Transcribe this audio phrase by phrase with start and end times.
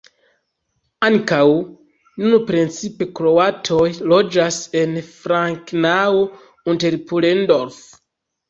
[1.07, 1.41] Ankaŭ
[2.23, 3.83] nun precipe kroatoj
[4.15, 7.79] loĝas en Frankenau-Unterpullendorf.